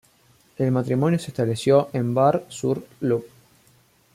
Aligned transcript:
El 0.57 0.71
matrimonio 0.71 1.19
se 1.19 1.27
estableció 1.27 1.91
en 1.93 2.15
Bar-sur-Loup. 2.15 3.27